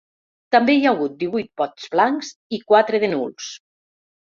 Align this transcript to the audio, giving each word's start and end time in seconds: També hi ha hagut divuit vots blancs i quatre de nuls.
També 0.53 0.75
hi 0.77 0.79
ha 0.87 0.93
hagut 0.97 1.19
divuit 1.25 1.51
vots 1.63 1.87
blancs 1.97 2.33
i 2.59 2.63
quatre 2.73 3.05
de 3.07 3.13
nuls. 3.15 3.55